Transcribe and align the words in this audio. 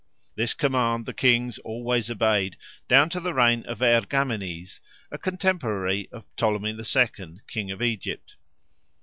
This 0.33 0.55
command 0.55 1.05
the 1.05 1.13
kings 1.13 1.59
always 1.59 2.09
obeyed 2.09 2.57
down 2.87 3.11
to 3.11 3.19
the 3.19 3.35
reign 3.35 3.63
of 3.67 3.83
Ergamenes, 3.83 4.79
a 5.11 5.19
contemporary 5.19 6.09
of 6.11 6.25
Ptolemy 6.37 6.71
II., 6.75 7.39
King 7.47 7.69
of 7.69 7.83
Egypt. 7.83 8.35